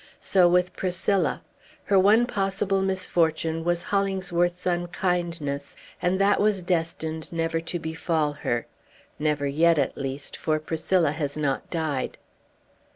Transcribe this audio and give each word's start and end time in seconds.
So 0.19 0.49
with 0.49 0.75
Priscilla; 0.75 1.43
her 1.83 1.99
one 1.99 2.25
possible 2.25 2.81
misfortune 2.81 3.63
was 3.63 3.83
Hollingsworth's 3.83 4.65
unkindness; 4.65 5.75
and 6.01 6.17
that 6.19 6.41
was 6.41 6.63
destined 6.63 7.31
never 7.31 7.59
to 7.59 7.77
befall 7.77 8.33
her, 8.33 8.65
never 9.19 9.45
yet, 9.45 9.77
at 9.77 9.95
least, 9.99 10.37
for 10.37 10.57
Priscilla 10.57 11.11
has 11.11 11.37
not 11.37 11.69
died. 11.69 12.17